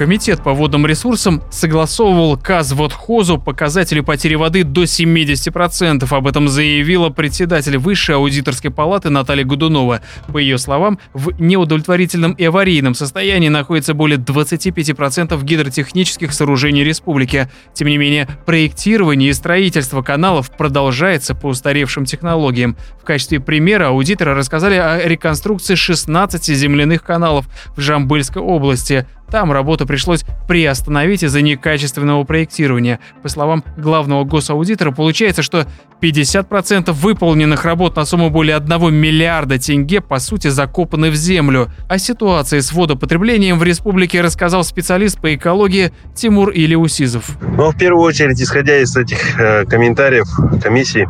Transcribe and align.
Комитет 0.00 0.42
по 0.42 0.54
водным 0.54 0.86
ресурсам 0.86 1.42
согласовывал 1.50 2.38
Казводхозу 2.38 3.36
показатели 3.36 4.00
потери 4.00 4.34
воды 4.34 4.64
до 4.64 4.84
70%. 4.84 6.08
Об 6.10 6.26
этом 6.26 6.48
заявила 6.48 7.10
председатель 7.10 7.76
Высшей 7.76 8.14
аудиторской 8.14 8.70
палаты 8.70 9.10
Наталья 9.10 9.44
Годунова. 9.44 10.00
По 10.32 10.38
ее 10.38 10.56
словам, 10.56 10.98
в 11.12 11.38
неудовлетворительном 11.38 12.32
и 12.32 12.46
аварийном 12.46 12.94
состоянии 12.94 13.50
находится 13.50 13.92
более 13.92 14.16
25% 14.16 15.38
гидротехнических 15.44 16.32
сооружений 16.32 16.82
республики. 16.82 17.50
Тем 17.74 17.88
не 17.88 17.98
менее, 17.98 18.26
проектирование 18.46 19.28
и 19.28 19.34
строительство 19.34 20.00
каналов 20.00 20.50
продолжается 20.56 21.34
по 21.34 21.48
устаревшим 21.48 22.06
технологиям. 22.06 22.74
В 22.98 23.04
качестве 23.04 23.38
примера 23.38 23.88
аудиторы 23.88 24.32
рассказали 24.32 24.76
о 24.76 25.06
реконструкции 25.06 25.74
16 25.74 26.42
земляных 26.56 27.02
каналов 27.02 27.44
в 27.76 27.82
Жамбыльской 27.82 28.40
области. 28.40 29.06
Там 29.30 29.52
работу 29.52 29.86
пришлось 29.86 30.24
приостановить 30.48 31.22
из-за 31.22 31.40
некачественного 31.42 32.24
проектирования. 32.24 32.98
По 33.22 33.28
словам 33.28 33.64
главного 33.76 34.24
госаудитора, 34.24 34.90
получается, 34.90 35.42
что 35.42 35.66
50% 36.00 36.92
выполненных 36.92 37.64
работ 37.64 37.96
на 37.96 38.04
сумму 38.04 38.30
более 38.30 38.56
1 38.56 38.94
миллиарда 38.94 39.58
тенге 39.58 40.00
по 40.00 40.18
сути 40.18 40.48
закопаны 40.48 41.10
в 41.10 41.14
землю. 41.14 41.68
О 41.88 41.98
ситуации 41.98 42.60
с 42.60 42.72
водопотреблением 42.72 43.58
в 43.58 43.62
республике 43.62 44.20
рассказал 44.20 44.64
специалист 44.64 45.20
по 45.20 45.34
экологии 45.34 45.92
Тимур 46.14 46.50
Илиусизов. 46.50 47.36
Ну, 47.40 47.70
в 47.70 47.76
первую 47.76 48.02
очередь, 48.04 48.40
исходя 48.40 48.78
из 48.78 48.96
этих 48.96 49.38
э, 49.38 49.64
комментариев 49.66 50.26
комиссии, 50.62 51.08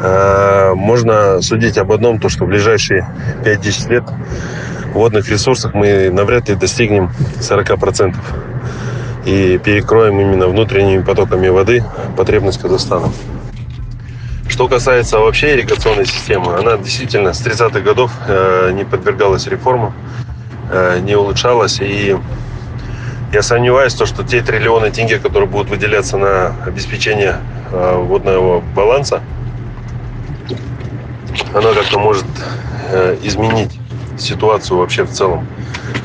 э, 0.00 0.74
можно 0.74 1.40
судить 1.42 1.78
об 1.78 1.92
одном, 1.92 2.18
то, 2.18 2.28
что 2.28 2.44
в 2.46 2.48
ближайшие 2.48 3.06
5-10 3.44 3.90
лет 3.90 4.04
водных 4.92 5.28
ресурсах 5.28 5.74
мы 5.74 6.10
навряд 6.10 6.48
ли 6.48 6.54
достигнем 6.54 7.10
40% 7.40 8.16
и 9.24 9.58
перекроем 9.58 10.20
именно 10.20 10.46
внутренними 10.46 11.02
потоками 11.02 11.48
воды 11.48 11.84
потребность 12.16 12.60
Казахстана. 12.60 13.10
Что 14.48 14.66
касается 14.68 15.18
вообще 15.18 15.54
ирригационной 15.54 16.06
системы, 16.06 16.56
она 16.56 16.76
действительно 16.76 17.32
с 17.32 17.40
30-х 17.40 17.80
годов 17.80 18.10
э, 18.26 18.72
не 18.72 18.84
подвергалась 18.84 19.46
реформам, 19.46 19.94
э, 20.70 20.98
не 21.00 21.14
улучшалась. 21.14 21.80
И 21.80 22.16
я 23.32 23.42
сомневаюсь, 23.42 23.94
то, 23.94 24.06
что 24.06 24.24
те 24.24 24.42
триллионы 24.42 24.90
тенге, 24.90 25.18
которые 25.18 25.48
будут 25.48 25.70
выделяться 25.70 26.18
на 26.18 26.54
обеспечение 26.66 27.36
э, 27.70 27.96
водного 27.96 28.60
баланса, 28.60 29.22
она 31.54 31.72
как-то 31.72 31.98
может 31.98 32.26
изменить 33.22 33.79
ситуацию 34.20 34.78
вообще 34.78 35.04
в 35.04 35.10
целом 35.10 35.46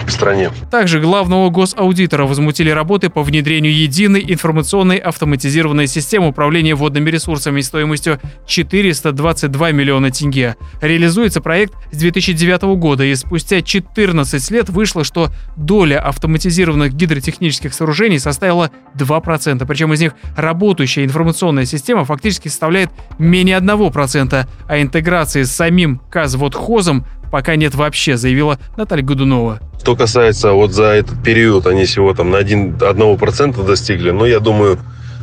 в 0.06 0.12
стране. 0.12 0.52
Также 0.72 1.00
главного 1.00 1.50
госаудитора 1.50 2.26
возмутили 2.26 2.70
работы 2.70 3.10
по 3.10 3.24
внедрению 3.24 3.76
единой 3.76 4.24
информационной 4.28 4.98
автоматизированной 4.98 5.88
системы 5.88 6.28
управления 6.28 6.76
водными 6.76 7.10
ресурсами 7.10 7.62
стоимостью 7.62 8.20
422 8.46 9.72
миллиона 9.72 10.12
тенге. 10.12 10.56
Реализуется 10.82 11.42
проект 11.42 11.74
с 11.92 11.98
2009 11.98 12.64
года, 12.78 13.04
и 13.04 13.16
спустя 13.16 13.62
14 13.62 14.52
лет 14.52 14.70
вышло, 14.70 15.04
что 15.04 15.30
доля 15.56 16.00
автоматизированных 16.02 16.94
гидротехнических 16.94 17.74
сооружений 17.74 18.20
составила 18.20 18.72
2%, 18.96 19.66
причем 19.66 19.94
из 19.94 20.02
них 20.02 20.14
работающая 20.36 21.04
информационная 21.04 21.66
система 21.66 22.06
фактически 22.06 22.48
составляет 22.48 22.90
менее 23.18 23.58
1%, 23.58 24.48
а 24.68 24.82
интеграции 24.82 25.44
с 25.44 25.52
самим 25.52 26.02
Казводхозом 26.10 27.06
пока 27.31 27.56
нет 27.56 27.76
вообще, 27.76 28.18
заявила 28.18 28.59
Наталья 28.78 29.04
Годунова. 29.04 29.59
Что 29.81 29.95
касается 29.95 30.52
вот 30.52 30.72
за 30.72 30.86
этот 30.86 31.23
период, 31.23 31.68
они 31.68 31.86
всего 31.86 32.14
там 32.14 32.31
на 32.31 32.38
1, 32.40 32.78
1% 32.78 33.66
достигли, 33.66 34.12
но 34.12 34.25
я 34.25 34.40
думаю, 34.40 34.80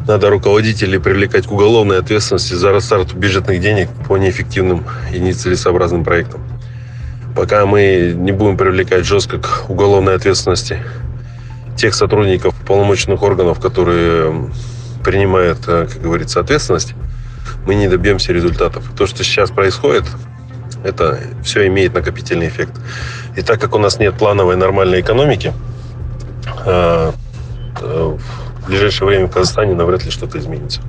надо 0.07 0.31
руководителей 0.31 0.99
привлекать 0.99 1.47
к 1.47 1.53
уголовной 1.53 1.99
ответственности 1.99 2.55
за 2.55 2.73
расстарту 2.73 3.17
бюджетных 3.17 3.61
денег 3.61 3.89
по 4.09 4.17
неэффективным 4.17 4.85
и 5.13 5.19
нецелесообразным 5.19 6.05
проектам. 6.05 6.41
Пока 7.37 7.65
мы 7.67 8.13
не 8.15 8.33
будем 8.33 8.57
привлекать 8.57 9.05
жестко 9.05 9.39
к 9.39 9.71
уголовной 9.71 10.17
ответственности 10.17 10.79
тех 11.77 11.95
сотрудников 11.95 12.55
полномочных 12.67 13.23
органов, 13.23 13.61
которые 13.61 14.51
принимают, 15.03 15.61
э, 15.67 15.87
как 15.91 16.03
говорится, 16.03 16.41
ответственность, 16.41 16.95
мы 17.67 17.75
не 17.75 17.89
добьемся 17.89 18.33
результатов. 18.33 18.85
То, 18.97 19.07
что 19.07 19.25
сейчас 19.25 19.51
происходит, 19.51 20.05
это 20.85 21.19
все 21.43 21.67
имеет 21.67 21.95
накопительный 21.95 22.49
эффект. 22.49 22.73
И 23.37 23.43
так 23.43 23.61
как 23.61 23.75
у 23.75 23.79
нас 23.79 23.99
нет 23.99 24.15
плановой 24.15 24.57
нормальной 24.57 25.01
экономики, 25.01 25.53
э, 26.65 27.13
в 27.81 28.67
ближайшее 28.67 29.09
время 29.09 29.27
в 29.27 29.31
Казахстане 29.31 29.75
навряд 29.75 30.05
ли 30.05 30.11
что-то 30.11 30.39
изменится. 30.39 30.81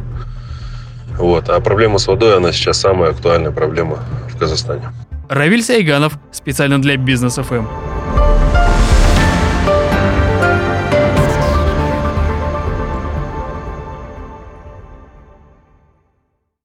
Вот. 1.18 1.50
А 1.50 1.60
проблема 1.60 2.00
с 2.00 2.08
водой, 2.08 2.38
она 2.38 2.52
сейчас 2.52 2.80
самая 2.80 3.12
актуальная 3.12 3.52
проблема 3.52 4.00
в 4.30 4.38
Казахстане. 4.38 4.90
Равиль 5.30 5.64
Сайганов, 5.64 6.14
специально 6.32 6.82
для 6.82 6.98
Бизнес 6.98 7.36
ФМ. 7.36 7.93